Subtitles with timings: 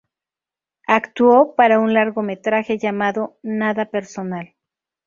[0.87, 4.55] Actuó para un largometraje llamado "Nada Personal".